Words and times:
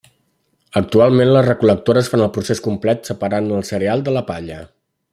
Actualment 0.79 1.33
les 1.35 1.45
recol·lectores 1.49 2.09
fan 2.13 2.25
el 2.29 2.33
procés 2.39 2.63
complet 2.69 3.13
separant 3.13 3.55
el 3.59 3.65
cereal 3.73 4.07
de 4.09 4.19
la 4.21 4.29
palla. 4.33 4.63